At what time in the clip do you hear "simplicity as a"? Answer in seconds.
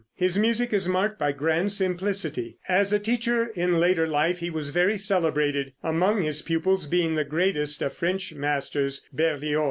1.71-2.97